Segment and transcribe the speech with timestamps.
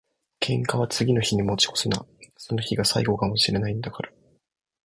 [0.39, 2.03] 喧嘩は次の日に持ち越すな。
[2.35, 4.09] その日が最後かも知れないんだから。